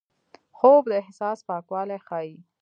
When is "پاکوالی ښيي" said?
1.49-2.35